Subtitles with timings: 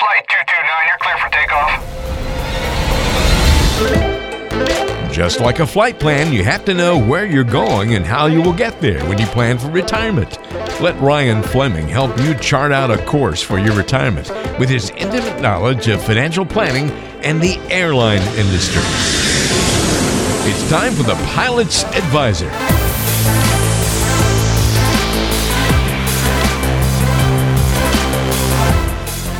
[0.00, 1.70] Flight 229, you're clear for takeoff.
[5.12, 8.40] Just like a flight plan, you have to know where you're going and how you
[8.40, 10.38] will get there when you plan for retirement.
[10.80, 15.42] Let Ryan Fleming help you chart out a course for your retirement with his intimate
[15.42, 16.90] knowledge of financial planning
[17.22, 18.80] and the airline industry.
[20.48, 22.79] It's time for the Pilot's Advisor.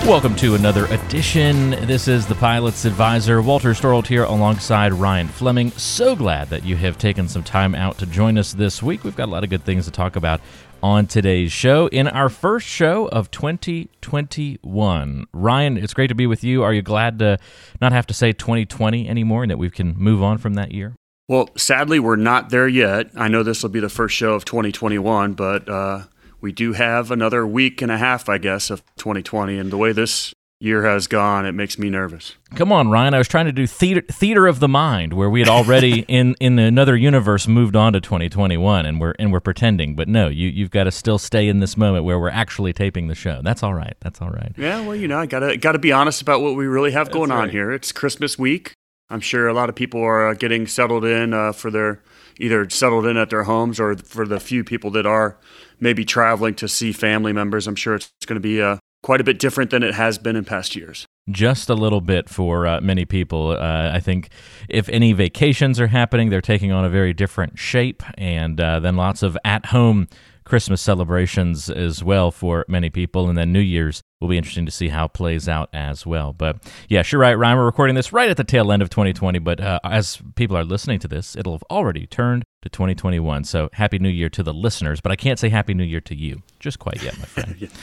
[0.07, 1.71] Welcome to another edition.
[1.71, 5.71] This is the Pilot's Advisor, Walter Storholt here alongside Ryan Fleming.
[5.73, 9.05] So glad that you have taken some time out to join us this week.
[9.05, 10.41] We've got a lot of good things to talk about
[10.83, 11.87] on today's show.
[11.89, 16.63] In our first show of 2021, Ryan, it's great to be with you.
[16.65, 17.39] Are you glad to
[17.81, 20.97] not have to say 2020 anymore and that we can move on from that year?
[21.29, 23.11] Well, sadly, we're not there yet.
[23.15, 26.05] I know this will be the first show of 2021, but uh,
[26.41, 29.59] we do have another week and a half, I guess, of 2020.
[29.59, 32.37] And the way this year has gone, it makes me nervous.
[32.55, 33.15] Come on, Ryan.
[33.15, 36.35] I was trying to do theater, theater of the mind, where we had already in,
[36.41, 39.97] in another universe moved on to 2021, and we're and we're pretending.
[39.97, 43.09] But no, you you've got to still stay in this moment where we're actually taping
[43.09, 43.41] the show.
[43.43, 43.97] That's all right.
[44.01, 44.53] That's all right.
[44.57, 47.31] Yeah, well, you know, I gotta gotta be honest about what we really have going
[47.31, 47.73] That's on here.
[47.73, 48.75] It's Christmas week.
[49.09, 52.03] I'm sure a lot of people are uh, getting settled in uh, for their
[52.39, 55.37] either settled in at their homes or for the few people that are
[55.81, 57.67] maybe traveling to see family members.
[57.67, 60.37] I'm sure it's going to be uh, quite a bit different than it has been
[60.37, 61.07] in past years.
[61.31, 63.53] Just a little bit for uh, many people.
[63.53, 64.31] Uh, I think
[64.69, 68.97] if any vacations are happening, they're taking on a very different shape, and uh, then
[68.97, 70.09] lots of at-home
[70.45, 74.73] Christmas celebrations as well for many people, and then New Year's will be interesting to
[74.73, 76.33] see how it plays out as well.
[76.33, 77.59] But yeah, sure, right, Ryan.
[77.59, 80.65] We're recording this right at the tail end of 2020, but uh, as people are
[80.65, 83.45] listening to this, it'll have already turned to 2021.
[83.45, 86.15] So happy New Year to the listeners, but I can't say happy New Year to
[86.15, 87.69] you just quite yet, my friend.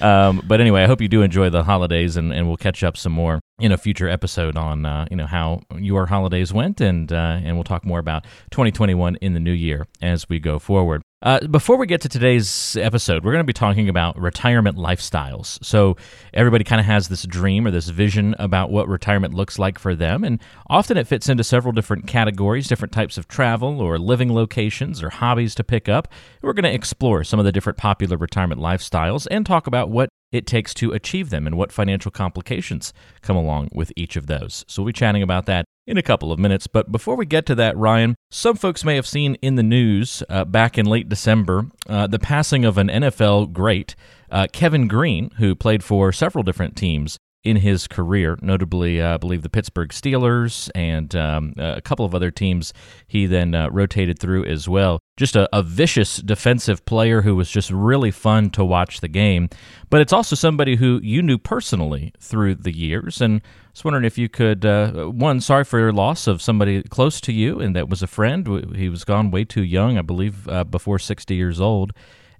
[0.00, 2.96] Um, but anyway, I hope you do enjoy the holidays, and, and we'll catch up
[2.96, 7.12] some more in a future episode on uh, you know how your holidays went, and
[7.12, 11.02] uh, and we'll talk more about 2021 in the new year as we go forward.
[11.22, 15.62] Uh, before we get to today's episode, we're going to be talking about retirement lifestyles.
[15.62, 15.98] So
[16.32, 19.94] everybody kind of has this dream or this vision about what retirement looks like for
[19.94, 24.32] them, and often it fits into several different categories, different types of travel or living
[24.32, 26.08] locations or hobbies to pick up.
[26.40, 30.08] We're going to explore some of the different popular retirement lifestyles and talk about what
[30.32, 34.64] it takes to achieve them and what financial complications come along with each of those.
[34.68, 36.66] So we'll be chatting about that in a couple of minutes.
[36.66, 40.22] But before we get to that, Ryan, some folks may have seen in the news
[40.28, 43.96] uh, back in late December uh, the passing of an NFL great,
[44.30, 49.16] uh, Kevin Greene, who played for several different teams in his career, notably, uh, I
[49.16, 52.74] believe, the Pittsburgh Steelers and um, a couple of other teams
[53.06, 55.00] he then uh, rotated through as well.
[55.16, 59.48] Just a, a vicious defensive player who was just really fun to watch the game.
[59.88, 63.22] But it's also somebody who you knew personally through the years.
[63.22, 66.82] And I was wondering if you could, uh, one, sorry for your loss of somebody
[66.82, 68.76] close to you and that was a friend.
[68.76, 71.92] He was gone way too young, I believe, uh, before 60 years old.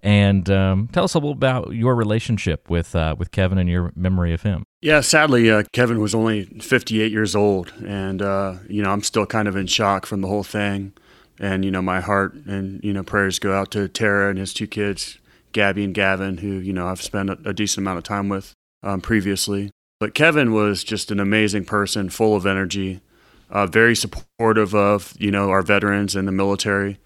[0.02, 3.92] And um, tell us a little about your relationship with uh, with Kevin and your
[3.94, 4.64] memory of him.
[4.82, 9.26] Yeah, sadly, uh, Kevin was only 58 years old, and uh, you know I'm still
[9.26, 10.94] kind of in shock from the whole thing.
[11.38, 14.54] And you know my heart and you know prayers go out to Tara and his
[14.54, 15.18] two kids,
[15.52, 19.02] Gabby and Gavin, who you know I've spent a, decent amount of time with um,
[19.02, 19.70] previously.
[19.98, 23.02] But Kevin was just an amazing person, full of energy,
[23.50, 26.98] uh, very supportive of you know our veterans and the military.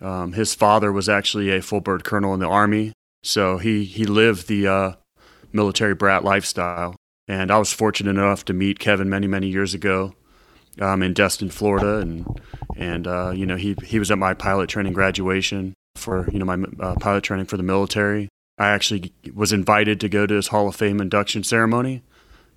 [0.00, 4.06] Um, his father was actually a full bird colonel in the army, so he he
[4.06, 4.92] lived the uh,
[5.52, 6.96] military brat lifestyle.
[7.32, 10.14] And I was fortunate enough to meet Kevin many many years ago
[10.82, 12.26] um, in Destin, Florida, and
[12.76, 16.44] and uh, you know he he was at my pilot training graduation for you know
[16.44, 18.28] my uh, pilot training for the military.
[18.58, 22.02] I actually was invited to go to his Hall of Fame induction ceremony,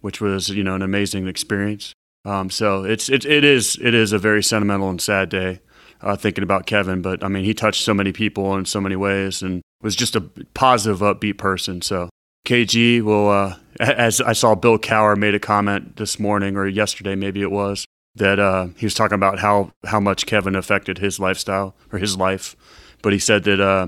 [0.02, 1.94] which was you know an amazing experience.
[2.26, 5.62] Um, so it's it, it is it is a very sentimental and sad day
[6.02, 7.02] uh, thinking about Kevin.
[7.02, 10.18] But I mean, he touched so many people in so many ways and was just
[10.18, 10.22] a
[10.54, 11.82] positive, upbeat person.
[11.82, 12.10] So
[12.46, 17.16] KG will, uh, as I saw Bill Cowher made a comment this morning or yesterday,
[17.16, 21.20] maybe it was that uh, he was talking about how how much Kevin affected his
[21.20, 22.56] lifestyle or his life,
[23.02, 23.88] but he said that uh,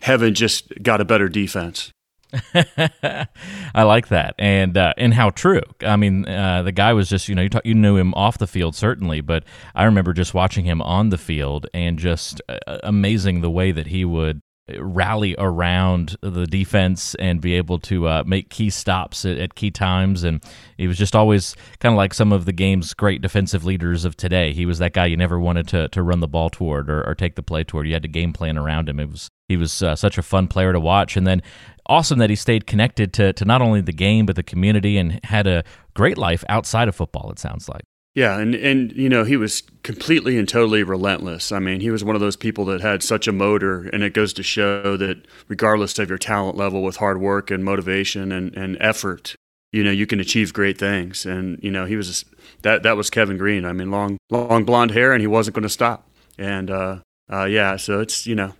[0.00, 1.92] Heaven just got a better defense.
[2.54, 5.62] I like that, and uh, and how true.
[5.80, 8.38] I mean, uh, the guy was just you know you, talk, you knew him off
[8.38, 9.44] the field certainly, but
[9.74, 13.86] I remember just watching him on the field and just uh, amazing the way that
[13.86, 14.42] he would
[14.78, 19.70] rally around the defense and be able to uh, make key stops at, at, key
[19.70, 20.24] times.
[20.24, 20.42] And
[20.76, 24.16] he was just always kind of like some of the game's great defensive leaders of
[24.16, 24.52] today.
[24.52, 27.14] He was that guy you never wanted to, to run the ball toward or, or
[27.14, 27.86] take the play toward.
[27.86, 29.00] You had to game plan around him.
[29.00, 31.16] It was he was uh, such a fun player to watch.
[31.16, 31.42] And then
[31.86, 35.20] awesome that he stayed connected to, to not only the game but the community and
[35.24, 37.30] had a great life outside of football.
[37.30, 37.84] It sounds like.
[38.18, 41.52] Yeah, and and you know he was completely and totally relentless.
[41.52, 44.12] I mean, he was one of those people that had such a motor, and it
[44.12, 48.52] goes to show that regardless of your talent level, with hard work and motivation and,
[48.56, 49.36] and effort,
[49.70, 51.24] you know you can achieve great things.
[51.24, 52.24] And you know he was
[52.62, 53.64] that that was Kevin Greene.
[53.64, 56.10] I mean, long long blonde hair, and he wasn't going to stop.
[56.36, 56.98] And uh,
[57.32, 58.54] uh, yeah, so it's you know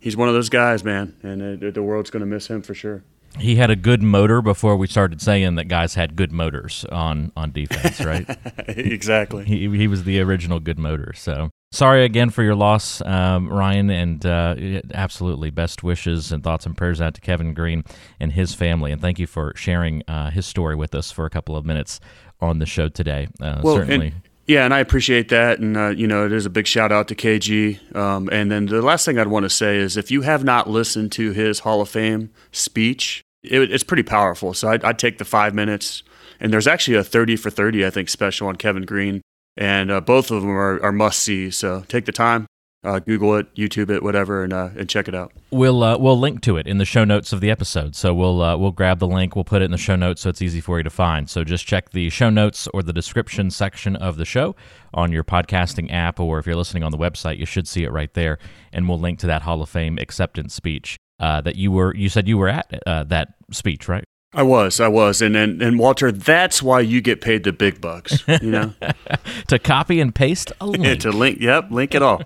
[0.00, 2.72] he's one of those guys, man, and uh, the world's going to miss him for
[2.72, 3.04] sure
[3.38, 7.32] he had a good motor before we started saying that guys had good motors on
[7.36, 8.26] on defense, right?
[8.68, 9.44] exactly.
[9.44, 11.12] He he was the original good motor.
[11.14, 14.54] So sorry again for your loss, um, Ryan, and uh,
[14.94, 17.84] absolutely best wishes and thoughts and prayers out to Kevin Greene
[18.20, 18.92] and his family.
[18.92, 22.00] And thank you for sharing uh, his story with us for a couple of minutes
[22.40, 23.28] on the show today.
[23.40, 24.08] Uh, well, certainly.
[24.08, 26.92] And- yeah, and I appreciate that, and uh, you know, it is a big shout
[26.92, 27.96] out to KG.
[27.96, 30.68] Um, and then the last thing I'd want to say is, if you have not
[30.68, 34.54] listened to his Hall of Fame speech, it, it's pretty powerful.
[34.54, 36.02] So I'd, I'd, take the five minutes,
[36.40, 39.22] and there's actually a thirty for thirty, I think, special on Kevin Greene.
[39.56, 41.50] and uh, both of them are, are must see.
[41.50, 42.46] So take the time,
[42.82, 45.32] uh, Google it, YouTube it, whatever, and uh, and check it out.
[45.50, 47.94] We'll uh, we'll link to it in the show notes of the episode.
[47.94, 50.30] So we'll uh, we'll grab the link, we'll put it in the show notes, so
[50.30, 51.28] it's easy for you to find.
[51.28, 54.56] So just check the show notes or the description section of the show
[54.92, 57.92] on your podcasting app, or if you're listening on the website, you should see it
[57.92, 58.38] right there,
[58.72, 62.08] and we'll link to that Hall of Fame acceptance speech uh, that you were you
[62.08, 64.04] said you were at uh, that speech, right?
[64.36, 67.80] I was, I was, and, and and Walter, that's why you get paid the big
[67.80, 68.74] bucks, you know,
[69.46, 71.02] to copy and paste a link.
[71.02, 72.20] to link, yep, link it all.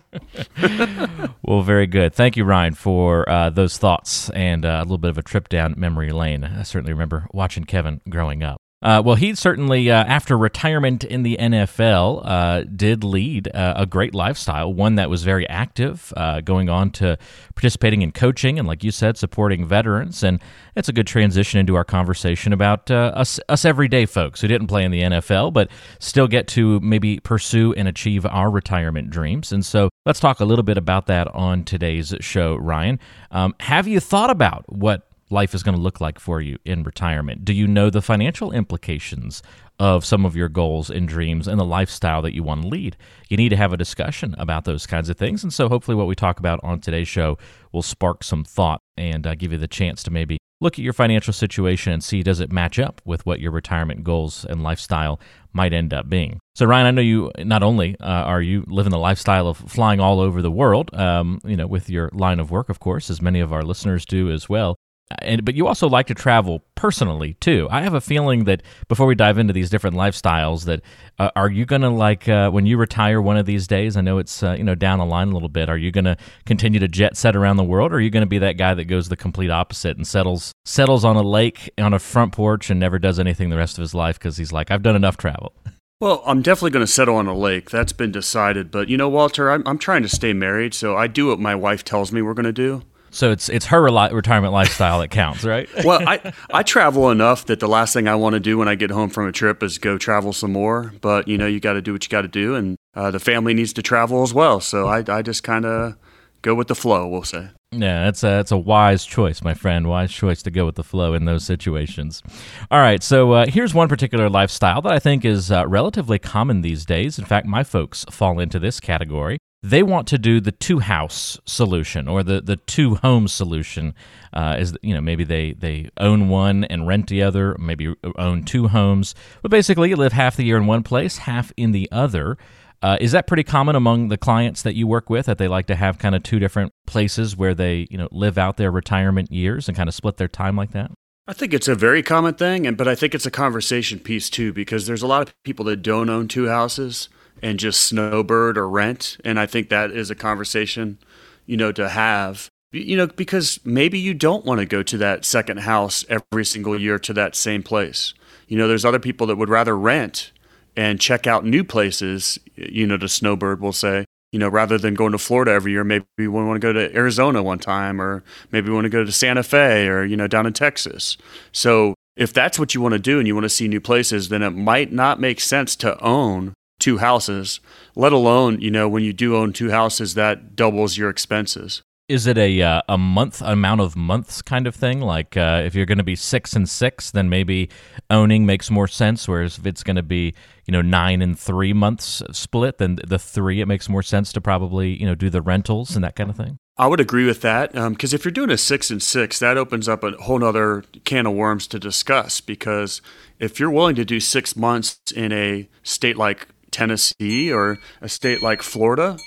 [1.43, 2.15] well, very good.
[2.15, 5.51] Thank you, Ryan, for uh, those thoughts and uh, a little bit of a trip
[5.51, 6.45] down memory lane.
[6.45, 8.59] I certainly remember watching Kevin growing up.
[8.81, 13.87] Uh, well, he certainly, uh, after retirement in the NFL, uh, did lead uh, a
[13.87, 17.19] great lifestyle, one that was very active, uh, going on to
[17.57, 20.23] participating in coaching and, like you said, supporting veterans.
[20.23, 20.41] And
[20.77, 24.69] it's a good transition into our conversation about uh, us, us everyday folks who didn't
[24.69, 29.51] play in the NFL, but still get to maybe pursue and achieve our retirement dreams.
[29.51, 33.01] And so let's talk a little bit about that on today's show, Ryan.
[33.33, 36.83] Um, have you thought about what life is going to look like for you in
[36.83, 37.45] retirement?
[37.45, 39.43] Do you know the financial implications
[39.79, 42.97] of some of your goals and dreams and the lifestyle that you want to lead?
[43.29, 45.43] You need to have a discussion about those kinds of things.
[45.43, 47.39] And so, hopefully, what we talk about on today's show
[47.73, 50.93] will spark some thought and uh, give you the chance to maybe look at your
[50.93, 55.21] financial situation and see does it match up with what your retirement goals and lifestyle
[55.53, 56.41] might end up being.
[56.57, 60.01] So Ryan, I know you not only uh, are you living the lifestyle of flying
[60.01, 63.23] all over the world, um, you know, with your line of work, of course, as
[63.23, 64.77] many of our listeners do as well
[65.23, 67.67] and but you also like to travel personally too.
[67.71, 70.83] I have a feeling that before we dive into these different lifestyles, that
[71.19, 73.97] uh, are you to like uh, when you retire one of these days?
[73.97, 75.69] I know it's uh, you know down the line a little bit.
[75.69, 78.39] Are you to continue to jet set around the world, or are you to be
[78.39, 81.99] that guy that goes the complete opposite and settles settles on a lake on a
[81.99, 84.83] front porch and never does anything the rest of his life because he's like, I've
[84.83, 85.55] done enough travel.
[86.01, 87.71] Well, I'm definitely going to settle on a lake.
[87.71, 88.71] That's been decided.
[88.71, 91.57] But you know, Walter, I'm, I'm trying to stay married, so I do what my
[91.57, 92.85] wife tells me we're going to do.
[93.11, 95.69] So it's it's her retirement lifestyle that counts, right?
[95.85, 98.75] well, I I travel enough that the last thing I want to do when I
[98.75, 100.93] get home from a trip is go travel some more.
[101.01, 103.21] But you know, you got to do what you got to do, and uh, the
[103.21, 104.61] family needs to travel as well.
[104.61, 105.97] So I I just kind of
[106.43, 107.07] go with the flow.
[107.07, 107.49] We'll say.
[107.71, 109.89] Yeah, that's a that's a wise choice, my friend.
[109.89, 112.23] Wise choice to go with the flow in those situations.
[112.71, 116.63] All right, so uh, here's one particular lifestyle that I think is uh, relatively common
[116.63, 117.19] these days.
[117.19, 121.39] In fact, my folks fall into this category they want to do the two house
[121.45, 123.95] solution or the, the two home solution
[124.33, 128.45] uh, is you know maybe they they own one and rent the other maybe own
[128.45, 131.89] two homes but basically you live half the year in one place half in the
[131.91, 132.37] other.
[132.81, 135.67] Uh, is that pretty common among the clients that you work with that they like
[135.67, 139.33] to have kind of two different places where they you know live out their retirement
[139.33, 140.89] years and kind of split their time like that?
[141.27, 144.31] I think it's a very common thing, and but I think it's a conversation piece
[144.31, 147.09] too because there's a lot of people that don't own two houses
[147.43, 149.17] and just snowbird or rent.
[149.25, 150.99] And I think that is a conversation,
[151.47, 152.49] you know, to have.
[152.71, 156.79] You know, because maybe you don't want to go to that second house every single
[156.79, 158.13] year to that same place.
[158.47, 160.33] You know, there's other people that would rather rent
[160.77, 164.95] and check out new places, you know, to snowbird, we'll say, you know, rather than
[164.95, 168.23] going to Florida every year, maybe we want to go to Arizona one time, or
[168.53, 171.17] maybe we want to go to Santa Fe or, you know, down in Texas.
[171.53, 174.29] So if that's what you want to do and you want to see new places,
[174.29, 177.61] then it might not make sense to own two houses,
[177.95, 181.83] let alone, you know, when you do own two houses, that doubles your expenses.
[182.09, 185.01] Is it a uh, a month amount of months kind of thing?
[185.01, 187.69] Like uh, if you're going to be six and six, then maybe
[188.09, 189.29] owning makes more sense.
[189.29, 190.33] Whereas if it's going to be
[190.65, 194.41] you know nine and three months split, then the three it makes more sense to
[194.41, 196.59] probably you know do the rentals and that kind of thing.
[196.79, 199.59] I would agree with that because um, if you're doing a six and six, that
[199.59, 202.41] opens up a whole other can of worms to discuss.
[202.41, 203.03] Because
[203.39, 206.47] if you're willing to do six months in a state like
[206.79, 209.19] Tennessee or a state like Florida,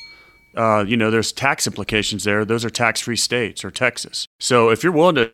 [0.56, 2.46] uh, you know, there's tax implications there.
[2.46, 4.26] Those are tax free states or Texas.
[4.40, 5.34] So if you're willing to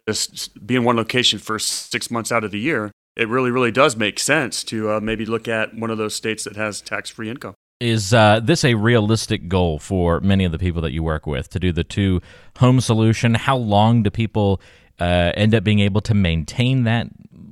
[0.65, 3.95] be in one location for six months out of the year, it really, really does
[3.95, 7.29] make sense to uh, maybe look at one of those states that has tax free
[7.29, 7.53] income.
[7.79, 11.49] Is uh, this a realistic goal for many of the people that you work with
[11.49, 12.19] to do the two
[12.57, 13.35] home solution?
[13.35, 14.59] How long do people
[14.99, 17.07] uh, end up being able to maintain that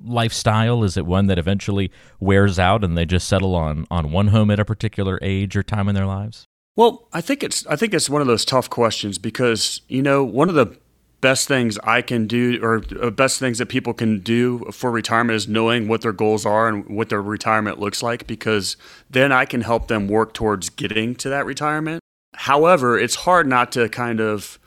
[0.05, 0.83] lifestyle?
[0.83, 4.51] Is it one that eventually wears out and they just settle on, on one home
[4.51, 6.45] at a particular age or time in their lives?
[6.75, 10.24] Well, I think it's I think it's one of those tough questions because you know
[10.24, 10.77] one of the
[11.21, 15.47] best things I can do or best things that people can do for retirement is
[15.47, 18.77] knowing what their goals are and what their retirement looks like because
[19.09, 22.01] then I can help them work towards getting to that retirement.
[22.35, 24.59] However, it's hard not to kind of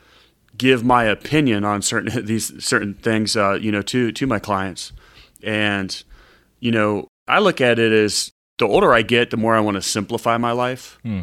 [0.57, 4.91] give my opinion on certain these certain things uh, you know to to my clients.
[5.43, 6.03] And
[6.59, 9.75] you know, I look at it as the older I get, the more I want
[9.75, 10.99] to simplify my life.
[11.03, 11.21] Hmm.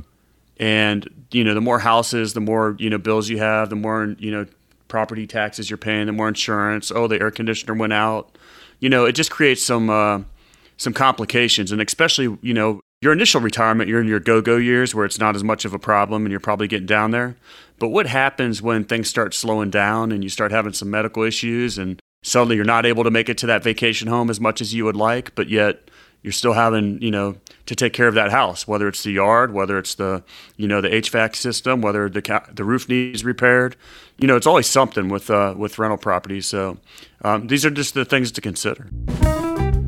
[0.59, 4.17] And you know the more houses the more you know bills you have the more
[4.19, 4.47] you know
[4.89, 6.91] property taxes you're paying the more insurance.
[6.91, 8.39] Oh the air conditioner went out.
[8.81, 10.23] You know it just creates some uh,
[10.79, 11.73] some complications.
[11.73, 15.37] And especially you know your initial retirement you're in your go-go years where it's not
[15.37, 17.37] as much of a problem and you're probably getting down there.
[17.79, 21.77] But what happens when things start slowing down and you start having some medical issues
[21.77, 24.75] and suddenly you're not able to make it to that vacation home as much as
[24.75, 25.87] you would like but yet
[26.27, 29.53] you're still having you know to take care of that house, whether it's the yard,
[29.53, 30.25] whether it's the
[30.57, 33.77] you know the HVAC system, whether the ca- the roof needs repaired.
[34.19, 36.47] You know, it's always something with uh, with rental properties.
[36.47, 36.79] So
[37.23, 38.89] um, these are just the things to consider.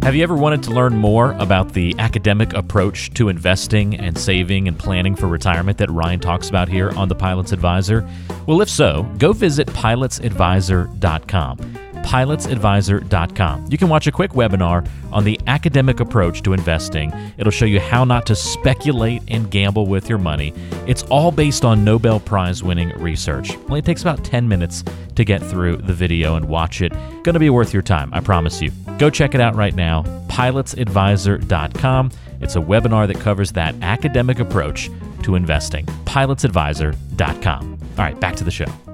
[0.02, 4.68] Have you ever wanted to learn more about the academic approach to investing and saving
[4.68, 8.08] and planning for retirement that Ryan talks about here on the Pilot's Advisor?
[8.46, 13.66] Well, if so, go visit pilotsadvisor.com pilotsadvisor.com.
[13.70, 17.12] You can watch a quick webinar on the academic approach to investing.
[17.36, 20.54] It'll show you how not to speculate and gamble with your money.
[20.86, 23.54] It's all based on Nobel Prize winning research.
[23.68, 24.84] Only takes about 10 minutes
[25.16, 26.92] to get through the video and watch it.
[27.24, 28.70] Going to be worth your time, I promise you.
[28.96, 32.10] Go check it out right now, pilotsadvisor.com.
[32.40, 34.88] It's a webinar that covers that academic approach
[35.24, 35.84] to investing.
[36.06, 37.78] pilotsadvisor.com.
[37.98, 38.87] All right, back to the show.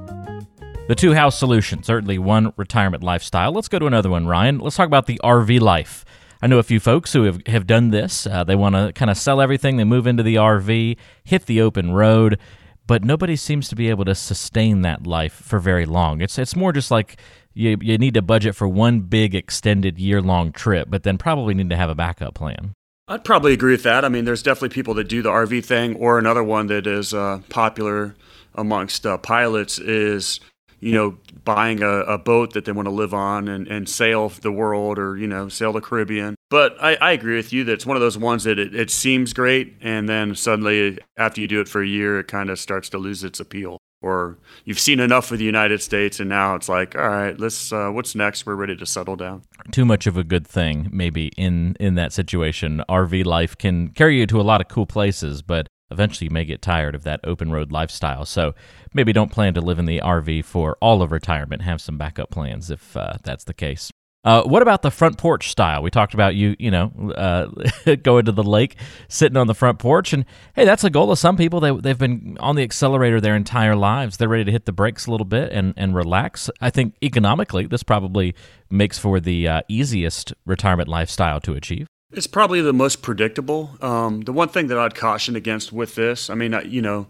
[0.86, 3.52] The two house solution, certainly one retirement lifestyle.
[3.52, 4.58] Let's go to another one, Ryan.
[4.58, 6.04] Let's talk about the RV life.
[6.42, 8.26] I know a few folks who have, have done this.
[8.26, 11.62] Uh, they want to kind of sell everything, they move into the RV, hit the
[11.62, 12.38] open road,
[12.86, 16.20] but nobody seems to be able to sustain that life for very long.
[16.20, 17.18] It's, it's more just like
[17.54, 21.54] you, you need to budget for one big extended year long trip, but then probably
[21.54, 22.74] need to have a backup plan.
[23.08, 24.04] I'd probably agree with that.
[24.04, 27.14] I mean, there's definitely people that do the RV thing, or another one that is
[27.14, 28.16] uh, popular
[28.54, 30.40] amongst uh, pilots is
[30.84, 34.28] you know, buying a, a boat that they want to live on and, and sail
[34.28, 36.34] the world or, you know, sail the Caribbean.
[36.50, 38.90] But I, I agree with you that it's one of those ones that it, it
[38.90, 39.76] seems great.
[39.80, 42.98] And then suddenly, after you do it for a year, it kind of starts to
[42.98, 43.78] lose its appeal.
[44.02, 44.36] Or
[44.66, 47.72] you've seen enough of the United States, and now it's like, all right, let's.
[47.72, 48.44] Uh, what's next?
[48.44, 49.44] We're ready to settle down.
[49.70, 52.82] Too much of a good thing, maybe in in that situation.
[52.86, 56.44] RV life can carry you to a lot of cool places, but eventually you may
[56.44, 58.24] get tired of that open road lifestyle.
[58.24, 58.54] So
[58.92, 61.62] maybe don't plan to live in the RV for all of retirement.
[61.62, 63.90] Have some backup plans if uh, that's the case.
[64.24, 65.82] Uh, what about the front porch style?
[65.82, 68.76] We talked about you, you know, uh, going to the lake,
[69.08, 70.24] sitting on the front porch, and
[70.54, 71.60] hey, that's a goal of some people.
[71.60, 74.16] They they've been on the accelerator their entire lives.
[74.16, 76.50] They're ready to hit the brakes a little bit and and relax.
[76.60, 78.34] I think economically, this probably
[78.70, 81.86] makes for the uh, easiest retirement lifestyle to achieve.
[82.16, 83.76] It's probably the most predictable.
[83.80, 87.08] Um, the one thing that I'd caution against with this, I mean, you know,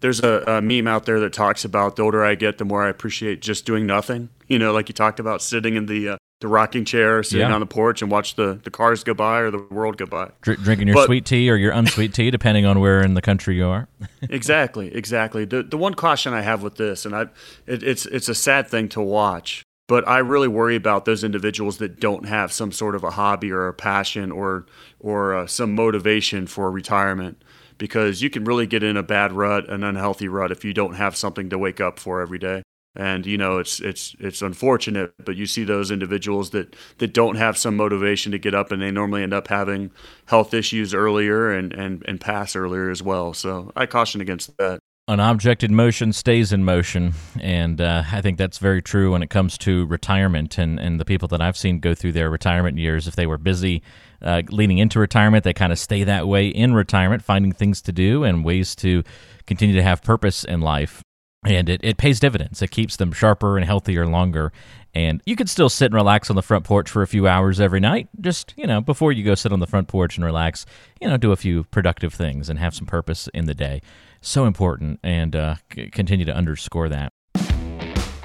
[0.00, 2.84] there's a, a, meme out there that talks about the older I get, the more
[2.84, 4.28] I appreciate just doing nothing.
[4.48, 7.54] You know, like you talked about sitting in the uh, the rocking chair, sitting yeah.
[7.54, 10.28] on the porch, and watch the, the cars go by or the world go by.
[10.42, 13.22] Dr- drinking your but, sweet tea or your unsweet tea, depending on where in the
[13.22, 13.88] country you are.
[14.22, 15.44] exactly, exactly.
[15.44, 17.22] The the one caution I have with this, and I,
[17.66, 21.76] it, it's it's a sad thing to watch, but I really worry about those individuals
[21.76, 24.64] that don't have some sort of a hobby or a passion or
[24.98, 27.44] or uh, some motivation for retirement
[27.76, 30.94] because you can really get in a bad rut, an unhealthy rut if you don't
[30.94, 32.62] have something to wake up for every day.
[32.96, 37.36] And you know it's it's it's unfortunate, but you see those individuals that that don't
[37.36, 39.90] have some motivation to get up, and they normally end up having
[40.24, 43.34] health issues earlier and and and pass earlier as well.
[43.34, 44.80] So I caution against that.
[45.08, 47.14] An object in motion stays in motion.
[47.40, 51.04] And uh, I think that's very true when it comes to retirement and, and the
[51.04, 53.08] people that I've seen go through their retirement years.
[53.08, 53.82] If they were busy
[54.22, 57.92] uh, leading into retirement, they kind of stay that way in retirement, finding things to
[57.92, 59.02] do and ways to
[59.44, 61.02] continue to have purpose in life.
[61.44, 62.62] And it, it pays dividends.
[62.62, 64.52] It keeps them sharper and healthier longer.
[64.94, 67.60] And you can still sit and relax on the front porch for a few hours
[67.60, 68.08] every night.
[68.20, 70.64] Just, you know, before you go sit on the front porch and relax,
[71.00, 73.82] you know, do a few productive things and have some purpose in the day
[74.22, 77.12] so important and uh, c- continue to underscore that.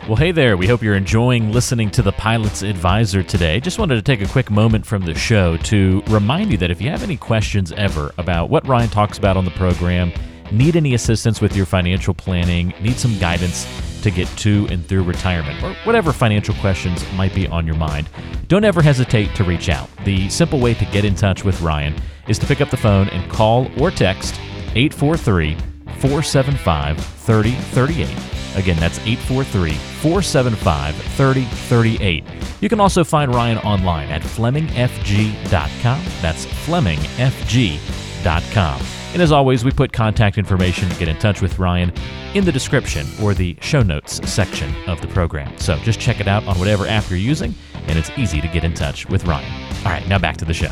[0.08, 0.56] Well, hey there.
[0.56, 3.60] We hope you're enjoying listening to the Pilot's Advisor today.
[3.60, 6.82] Just wanted to take a quick moment from the show to remind you that if
[6.82, 10.14] you have any questions ever about what Ryan talks about on the program,
[10.50, 13.68] need any assistance with your financial planning, need some guidance
[14.02, 18.10] to get to and through retirement, or whatever financial questions might be on your mind,
[18.48, 19.90] don't ever hesitate to reach out.
[20.06, 21.94] The simple way to get in touch with Ryan
[22.30, 24.40] is to pick up the phone and call or text
[24.74, 25.58] 843
[26.00, 28.58] 475 3038.
[28.58, 32.24] Again, that's 843 475 3038.
[32.62, 36.04] You can also find Ryan online at FlemingFG.com.
[36.22, 38.82] That's FlemingFG.com.
[39.14, 41.94] And as always, we put contact information to get in touch with Ryan
[42.34, 45.58] in the description or the show notes section of the program.
[45.58, 47.56] So just check it out on whatever app you're using,
[47.88, 49.52] and it's easy to get in touch with Ryan.
[49.86, 50.72] All right, now back to the show.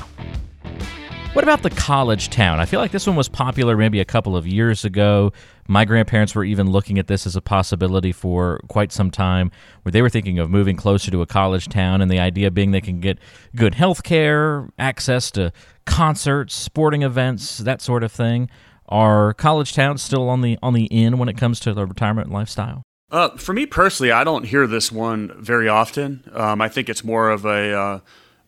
[1.35, 2.61] What about the college town?
[2.61, 5.33] I feel like this one was popular maybe a couple of years ago.
[5.67, 9.51] My grandparents were even looking at this as a possibility for quite some time,
[9.81, 12.71] where they were thinking of moving closer to a college town, and the idea being
[12.71, 13.19] they can get
[13.53, 15.51] good health care, access to
[15.85, 18.49] concerts, sporting events, that sort of thing.
[18.87, 22.31] Are college towns still on the on the in when it comes to the retirement
[22.31, 22.81] lifestyle?
[23.11, 26.23] Uh, for me personally, I don't hear this one very often.
[26.31, 27.99] Um, I think it's more of a uh,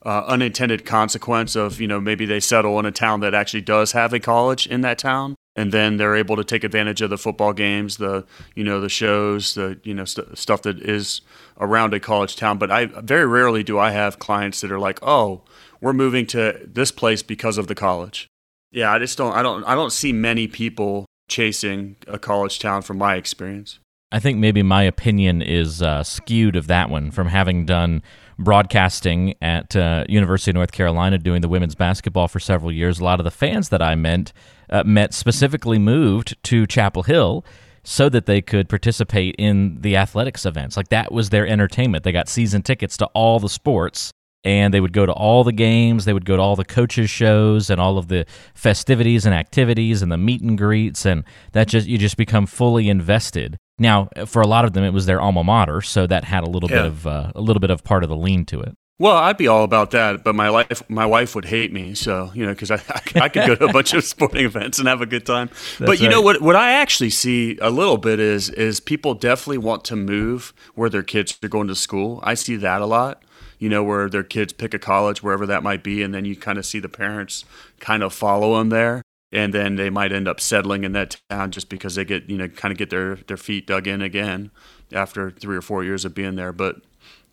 [0.08, 3.92] uh, unintended consequence of you know maybe they settle in a town that actually does
[3.92, 7.18] have a college in that town and then they're able to take advantage of the
[7.18, 11.20] football games the you know the shows the you know st- stuff that is
[11.60, 12.58] around a college town.
[12.58, 15.42] But i very rarely do i have clients that are like oh
[15.82, 18.30] we're moving to this place because of the college.
[18.72, 22.82] Yeah i just don't i don't i don't see many people chasing a college town
[22.82, 23.80] from my experience
[24.12, 28.02] I think maybe my opinion is uh, skewed of that one from having done
[28.40, 33.00] broadcasting at uh, University of North Carolina doing the women's basketball for several years.
[33.00, 34.32] A lot of the fans that I met
[34.70, 37.44] uh, met specifically moved to Chapel Hill
[37.84, 40.77] so that they could participate in the athletics events.
[40.77, 42.05] Like that was their entertainment.
[42.05, 44.12] They got season tickets to all the sports
[44.44, 47.10] and they would go to all the games, they would go to all the coaches
[47.10, 51.68] shows and all of the festivities and activities and the meet and greets and that
[51.68, 53.58] just you just become fully invested.
[53.79, 56.50] Now, for a lot of them, it was their alma mater, so that had a
[56.50, 56.77] little yeah.
[56.77, 58.75] bit of uh, a little bit of part of the lean to it.
[59.00, 61.94] Well, I'd be all about that, but my life, my wife would hate me.
[61.94, 64.79] So you know, because I, I, I, could go to a bunch of sporting events
[64.79, 65.50] and have a good time.
[65.50, 66.13] That's but you right.
[66.13, 66.42] know what?
[66.42, 70.90] What I actually see a little bit is is people definitely want to move where
[70.90, 72.20] their kids are going to school.
[72.24, 73.24] I see that a lot.
[73.59, 76.35] You know, where their kids pick a college, wherever that might be, and then you
[76.35, 77.44] kind of see the parents
[77.79, 81.51] kind of follow them there and then they might end up settling in that town
[81.51, 84.51] just because they get you know kind of get their their feet dug in again
[84.94, 86.77] after three or four years of being there but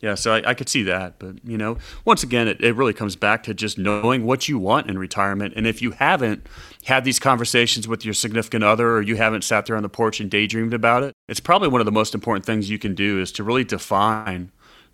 [0.01, 2.93] yeah so i, I could see that but you know once again it, it really
[2.93, 6.47] comes back to just knowing what you want in retirement and if you haven't
[6.85, 10.19] had these conversations with your significant other or you haven't sat there on the porch
[10.19, 13.21] and daydreamed about it it's probably one of the most important things you can do
[13.21, 14.51] is to really define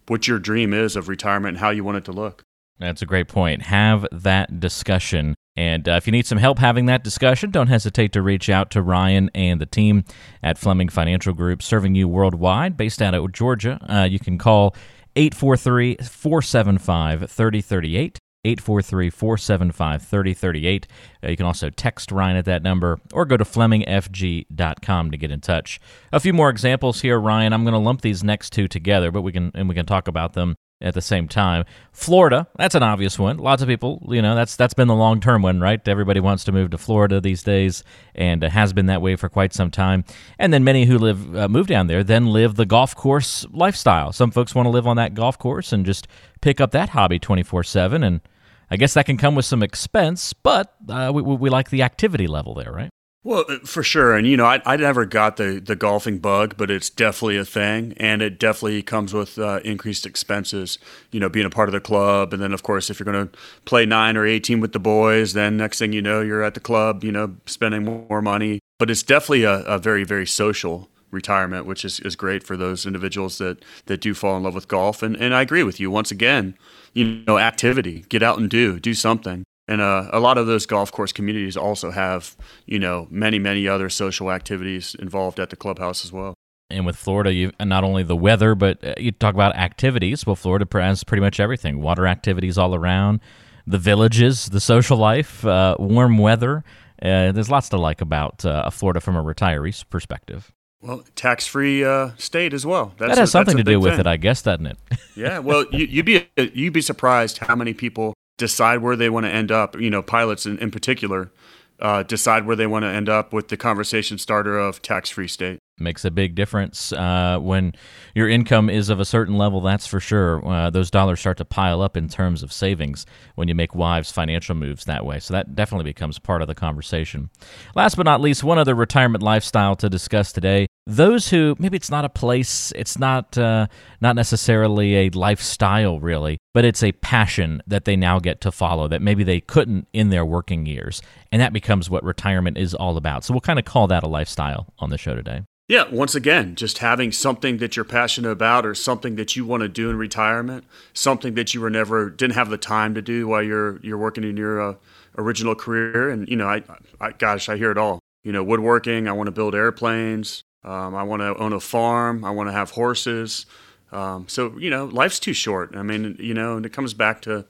[0.07, 2.43] what your dream is of retirement and how you want it to look
[2.81, 3.61] that's a great point.
[3.61, 5.35] Have that discussion.
[5.55, 8.71] And uh, if you need some help having that discussion, don't hesitate to reach out
[8.71, 10.05] to Ryan and the team
[10.41, 13.79] at Fleming Financial Group, serving you worldwide, based out of Georgia.
[13.89, 14.75] Uh, you can call
[15.15, 18.17] 843 475 3038.
[18.43, 20.87] 843 475 3038.
[21.23, 25.31] Uh, you can also text Ryan at that number or go to FlemingFG.com to get
[25.31, 25.79] in touch.
[26.11, 27.53] A few more examples here, Ryan.
[27.53, 30.07] I'm going to lump these next two together, but we can and we can talk
[30.07, 31.65] about them at the same time.
[31.91, 33.37] Florida, that's an obvious one.
[33.37, 35.85] Lots of people, you know, that's that's been the long term one, right?
[35.87, 37.83] Everybody wants to move to Florida these days,
[38.15, 40.03] and it has been that way for quite some time.
[40.39, 44.11] And then many who live uh, move down there then live the golf course lifestyle.
[44.11, 46.07] Some folks want to live on that golf course and just
[46.41, 48.03] pick up that hobby twenty four seven.
[48.03, 48.21] And
[48.69, 52.27] I guess that can come with some expense, but uh, we, we like the activity
[52.27, 52.89] level there, right?
[53.23, 56.55] Well, uh, for sure, and you know, I, I never got the the golfing bug,
[56.57, 60.79] but it's definitely a thing, and it definitely comes with uh, increased expenses.
[61.12, 63.27] You know, being a part of the club, and then of course, if you're going
[63.27, 66.55] to play nine or eighteen with the boys, then next thing you know, you're at
[66.55, 67.03] the club.
[67.03, 68.60] You know, spending more money.
[68.79, 72.88] But it's definitely a, a very very social retirement, which is, is great for those
[72.88, 75.03] individuals that that do fall in love with golf.
[75.03, 76.55] And and I agree with you once again.
[76.93, 80.65] You know, activity, get out and do do something And uh, a lot of those
[80.65, 85.55] golf course communities also have, you know, many, many other social activities involved at the
[85.55, 86.34] clubhouse as well.
[86.69, 90.25] And with Florida, you not only the weather, but uh, you talk about activities.
[90.25, 93.21] Well, Florida has pretty much everything: water activities all around,
[93.65, 96.65] the villages, the social life, uh, warm weather.
[97.01, 100.51] Uh, there's lots to like about uh, Florida from a retiree's perspective.
[100.81, 102.93] Well, tax-free uh, state as well.
[102.97, 104.01] That's that has a, something to do with thing.
[104.01, 104.77] it, I guess, doesn't it?
[105.15, 105.39] yeah.
[105.39, 109.32] Well, you, would be you'd be surprised how many people decide where they want to
[109.32, 109.80] end up.
[109.80, 111.32] You know, pilots in, in particular
[111.80, 115.60] uh, decide where they want to end up with the conversation starter of tax-free state
[115.82, 117.73] makes a big difference uh, when
[118.15, 119.62] your income is of a certain level.
[119.62, 120.45] That's for sure.
[120.47, 124.12] Uh, those dollars start to pile up in terms of savings when you make wives'
[124.12, 125.19] financial moves that way.
[125.19, 127.30] So that definitely becomes part of the conversation.
[127.75, 130.67] Last but not least, one other retirement lifestyle to discuss today.
[130.91, 133.67] Those who maybe it's not a place, it's not uh,
[134.01, 138.89] not necessarily a lifestyle really, but it's a passion that they now get to follow
[138.89, 141.01] that maybe they couldn't in their working years,
[141.32, 143.23] and that becomes what retirement is all about.
[143.23, 145.43] So we'll kind of call that a lifestyle on the show today.
[145.69, 149.62] Yeah, once again, just having something that you're passionate about or something that you want
[149.62, 153.30] to do in retirement, something that you were never didn't have the time to do
[153.30, 154.75] while you're you're working in your uh,
[155.17, 156.10] original career.
[156.10, 156.63] And you know, I,
[156.99, 158.01] I, gosh, I hear it all.
[158.25, 159.08] You know, woodworking.
[159.08, 160.43] I want to build airplanes.
[160.63, 162.24] Um, I want to own a farm.
[162.24, 163.45] I want to have horses.
[163.91, 165.76] Um, so you know, life's too short.
[165.76, 167.45] I mean, you know, and it comes back to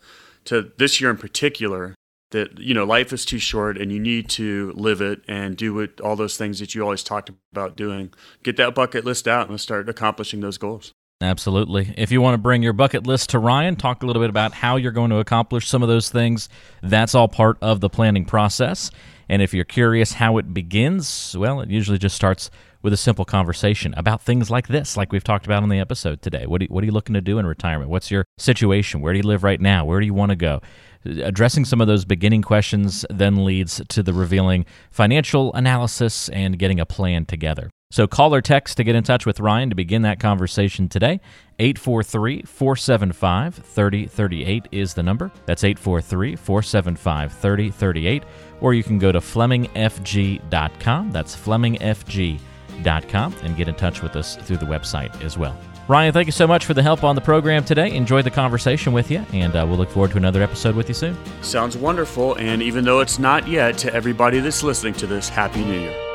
[0.45, 1.95] to this year in particular
[2.31, 5.79] that you know life is too short and you need to live it and do
[5.79, 9.49] it all those things that you always talked about doing get that bucket list out
[9.49, 11.93] and start accomplishing those goals Absolutely.
[11.97, 14.53] If you want to bring your bucket list to Ryan, talk a little bit about
[14.53, 16.49] how you're going to accomplish some of those things.
[16.81, 18.89] That's all part of the planning process.
[19.29, 22.49] And if you're curious how it begins, well, it usually just starts
[22.81, 26.21] with a simple conversation about things like this, like we've talked about on the episode
[26.21, 26.45] today.
[26.45, 27.89] What, what are you looking to do in retirement?
[27.89, 29.01] What's your situation?
[29.01, 29.85] Where do you live right now?
[29.85, 30.61] Where do you want to go?
[31.05, 36.79] Addressing some of those beginning questions then leads to the revealing financial analysis and getting
[36.79, 37.71] a plan together.
[37.89, 41.19] So call or text to get in touch with Ryan to begin that conversation today.
[41.59, 45.31] 843 475 3038 is the number.
[45.45, 48.23] That's 843 475 3038.
[48.61, 51.11] Or you can go to FlemingFG.com.
[51.11, 52.50] That's FlemingFG.com
[52.83, 55.57] and get in touch with us through the website as well.
[55.87, 57.93] Ryan, thank you so much for the help on the program today.
[57.93, 60.93] Enjoyed the conversation with you, and uh, we'll look forward to another episode with you
[60.93, 61.17] soon.
[61.41, 62.35] Sounds wonderful.
[62.35, 66.10] And even though it's not yet, to everybody that's listening to this, Happy New Year.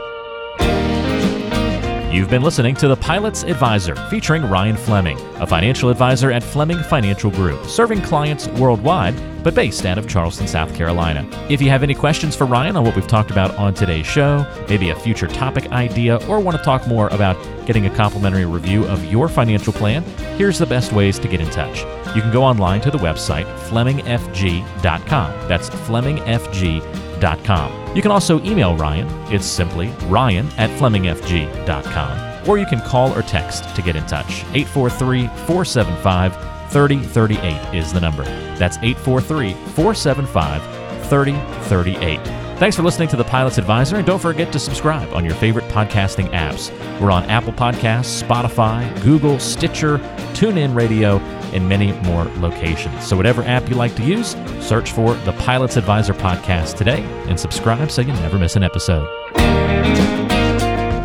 [2.17, 6.83] You've been listening to The Pilot's Advisor, featuring Ryan Fleming, a financial advisor at Fleming
[6.85, 11.29] Financial Group, serving clients worldwide, but based out of Charleston, South Carolina.
[11.51, 14.47] If you have any questions for Ryan on what we've talked about on today's show,
[14.67, 18.87] maybe a future topic idea, or want to talk more about getting a complimentary review
[18.87, 20.03] of your financial plan,
[20.39, 21.81] here's the best ways to get in touch.
[22.17, 25.49] You can go online to the website FlemingFG.com.
[25.49, 27.86] That's FlemingFG.com.
[27.97, 29.09] You can also email Ryan.
[29.33, 32.47] It's simply ryan at flemingfg.com.
[32.47, 34.45] Or you can call or text to get in touch.
[34.53, 36.35] 843 475
[36.71, 38.25] 3038 is the number.
[38.59, 40.63] That's 843 475
[41.09, 42.21] 3038.
[42.59, 45.67] Thanks for listening to The Pilot's Advisor, and don't forget to subscribe on your favorite
[45.69, 46.71] podcasting apps.
[47.01, 49.99] We're on Apple Podcasts, Spotify, Google, Stitcher,
[50.35, 51.19] TuneIn Radio,
[51.57, 53.07] and many more locations.
[53.07, 57.39] So, whatever app you like to use, search for the Pilot's Advisor podcast today and
[57.39, 59.09] subscribe so you never miss an episode.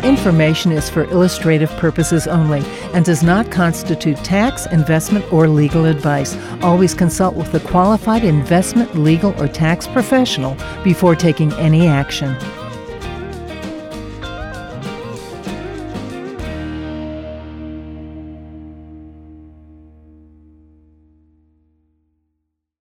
[0.04, 2.60] Information is for illustrative purposes only
[2.92, 6.36] and does not constitute tax, investment, or legal advice.
[6.60, 12.36] Always consult with a qualified investment, legal, or tax professional before taking any action.